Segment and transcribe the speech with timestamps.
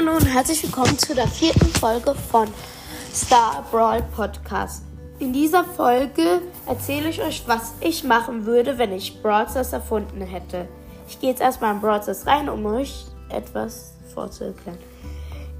[0.00, 2.48] Hallo und herzlich willkommen zu der vierten Folge von
[3.12, 4.82] Star Brawl Podcast.
[5.18, 10.22] In dieser Folge erzähle ich euch, was ich machen würde, wenn ich Brawl Stars erfunden
[10.22, 10.66] hätte.
[11.06, 14.78] Ich gehe jetzt erstmal in Brawl Stars rein, um euch etwas vorzuerklären.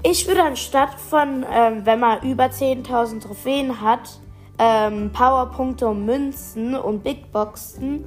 [0.01, 4.09] Ich würde anstatt von, ähm, wenn man über 10.000 Trophäen hat,
[4.57, 8.05] ähm, Powerpunkte und Münzen und Big Boxen,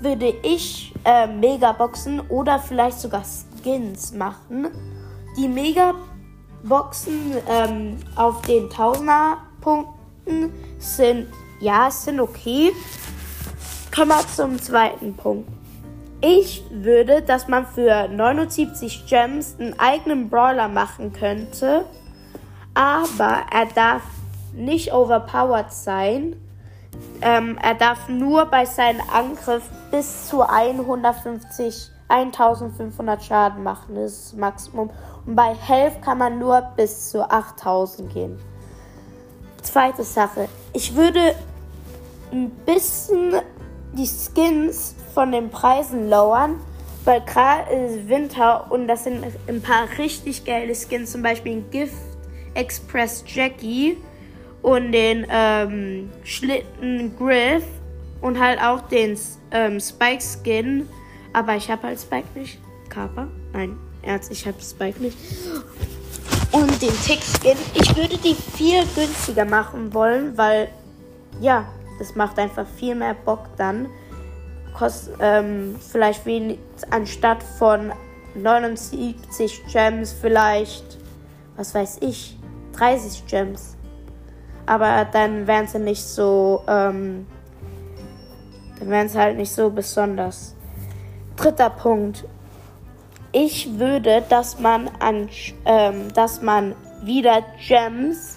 [0.00, 4.93] würde ich äh, Megaboxen oder vielleicht sogar Skins machen
[5.36, 11.28] die Megaboxen ähm, auf den Tausender-Punkten sind,
[11.60, 12.72] ja, sind okay.
[13.94, 15.48] Kommen wir zum zweiten Punkt.
[16.20, 21.84] Ich würde, dass man für 79 Gems einen eigenen Brawler machen könnte,
[22.72, 24.02] aber er darf
[24.54, 26.36] nicht overpowered sein.
[27.20, 34.32] Ähm, er darf nur bei seinem Angriff bis zu 150 1500 Schaden machen, das ist
[34.32, 34.90] das Maximum.
[35.26, 38.38] Und bei Health kann man nur bis zu 8000 gehen.
[39.62, 40.48] Zweite Sache.
[40.72, 41.34] Ich würde
[42.30, 43.34] ein bisschen
[43.92, 46.60] die Skins von den Preisen lowern,
[47.04, 51.70] weil gerade ist Winter und das sind ein paar richtig geile Skins, zum Beispiel ein
[51.70, 51.94] Gift
[52.54, 53.96] Express Jackie
[54.62, 57.64] und den ähm, Schlitten Griff
[58.20, 59.18] und halt auch den
[59.50, 60.88] ähm, Spike Skin
[61.34, 62.58] aber ich habe halt Spike nicht.
[62.88, 63.26] Kappa?
[63.52, 65.18] Nein, Ernst, ich habe Spike nicht.
[66.52, 67.58] Und den Tick-Skin.
[67.74, 70.68] Ich würde die viel günstiger machen wollen, weil,
[71.40, 71.66] ja,
[71.98, 73.88] das macht einfach viel mehr Bock dann.
[74.72, 76.58] Kostet ähm, vielleicht wenig,
[76.90, 77.92] anstatt von
[78.36, 80.98] 79 Gems vielleicht,
[81.56, 82.38] was weiß ich,
[82.76, 83.76] 30 Gems.
[84.66, 87.26] Aber dann wären sie nicht so, ähm,
[88.78, 90.54] dann wären sie halt nicht so besonders.
[91.36, 92.24] Dritter Punkt.
[93.32, 95.28] Ich würde, dass man an,
[95.64, 98.36] ähm, dass man wieder Gems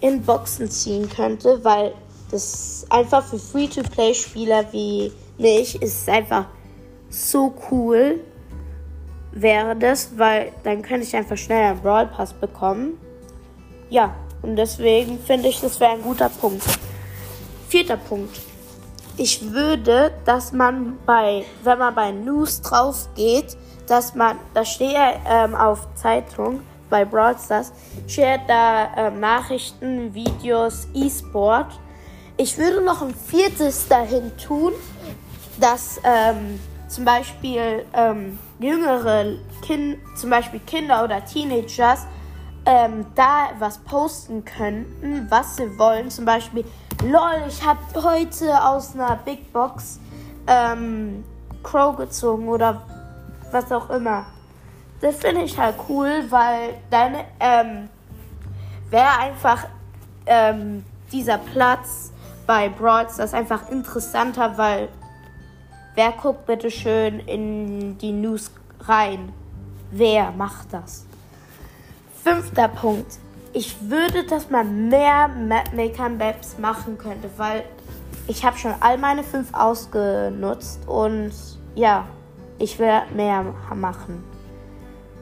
[0.00, 1.94] in Boxen ziehen könnte, weil
[2.30, 6.46] das einfach für Free-to-Play-Spieler wie mich ist einfach
[7.08, 8.20] so cool
[9.34, 12.98] wäre das, weil dann könnte ich einfach schnell einen Brawl Pass bekommen.
[13.90, 16.62] Ja, und deswegen finde ich, das wäre ein guter Punkt.
[17.68, 18.40] Vierter Punkt.
[19.16, 24.96] Ich würde, dass man bei, wenn man bei News drauf geht, dass man, da steht
[25.28, 27.72] ähm, auf Zeitung bei Brawl Stars,
[28.08, 31.78] steht da ähm, Nachrichten, Videos, E-Sport.
[32.36, 34.72] Ich würde noch ein viertes dahin tun,
[35.60, 36.58] dass ähm,
[36.88, 42.06] zum Beispiel ähm, jüngere Kinder, zum Beispiel Kinder oder Teenagers,
[42.66, 46.10] ähm, da was posten könnten, was sie wollen.
[46.10, 46.64] Zum Beispiel,
[47.04, 50.00] lol, ich habe heute aus einer Big Box
[50.46, 51.24] ähm,
[51.62, 52.82] Crow gezogen oder
[53.52, 54.26] was auch immer.
[55.00, 57.88] Das finde ich halt cool, weil dann ähm,
[58.90, 59.66] wäre einfach
[60.26, 62.12] ähm, dieser Platz
[62.46, 64.88] bei Broads das einfach interessanter, weil
[65.94, 68.50] wer guckt bitte schön in die News
[68.80, 69.32] rein?
[69.90, 71.06] Wer macht das?
[72.22, 73.18] Fünfter Punkt.
[73.56, 77.64] Ich würde, dass man mehr Mapmaker Maps machen könnte, weil
[78.26, 81.32] ich habe schon all meine fünf ausgenutzt und
[81.76, 82.04] ja,
[82.58, 84.24] ich will mehr machen.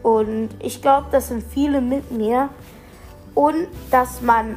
[0.03, 2.49] Und ich glaube, das sind viele mit mir.
[3.35, 4.57] Und dass man,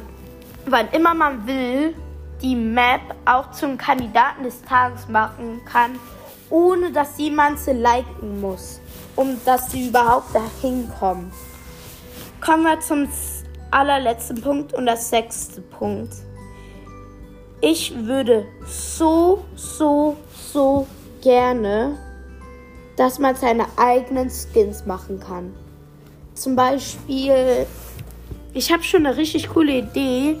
[0.64, 1.94] wann immer man will,
[2.40, 5.98] die Map auch zum Kandidaten des Tages machen kann,
[6.48, 8.80] ohne dass jemand sie liken muss,
[9.16, 11.30] um dass sie überhaupt dahin kommen.
[12.40, 13.08] Kommen wir zum
[13.70, 16.14] allerletzten Punkt und das sechste Punkt.
[17.60, 20.16] Ich würde so, so,
[20.52, 20.86] so
[21.22, 21.96] gerne,
[22.96, 25.54] dass man seine eigenen Skins machen kann.
[26.34, 27.66] Zum Beispiel,
[28.52, 30.38] ich habe schon eine richtig coole Idee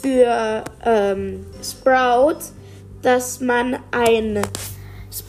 [0.00, 2.38] für ähm, Sprout,
[3.02, 4.40] dass man ein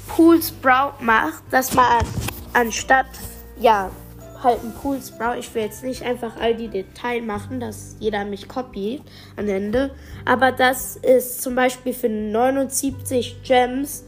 [0.07, 2.05] Pool Sprout macht, dass man
[2.53, 3.07] anstatt,
[3.59, 3.89] ja,
[4.43, 5.39] halt ein Pool Sprout.
[5.39, 9.01] Ich will jetzt nicht einfach all die Details machen, dass jeder mich kopiert
[9.37, 9.91] am Ende.
[10.25, 14.05] Aber das ist zum Beispiel für 79 Gems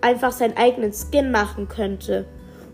[0.00, 2.26] einfach seinen eigenen Skin machen könnte.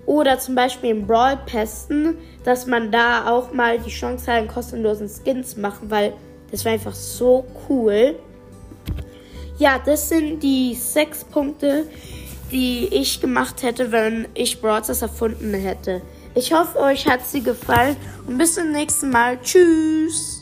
[0.07, 4.49] Oder zum Beispiel im Brawl Pesten, dass man da auch mal die Chance hat, einen
[4.49, 6.15] kostenlosen Skin zu machen, weil
[6.51, 8.19] das war einfach so cool.
[9.59, 11.87] Ja, das sind die sechs Punkte,
[12.51, 16.03] die ich gemacht hätte, wenn ich Brawl erfunden hätte.
[16.35, 19.41] Ich hoffe, euch hat sie gefallen und bis zum nächsten Mal.
[19.43, 20.40] Tschüss.